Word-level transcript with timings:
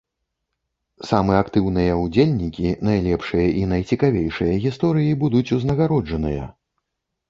Самы 1.09 1.33
актыўныя 1.41 1.99
ўдзельнікі, 2.05 2.73
найлепшыя 2.91 3.47
і 3.61 3.71
найцікавейшыя 3.77 4.61
гісторыі 4.67 5.17
будуць 5.25 5.49
узнагароджаныя! 5.61 6.55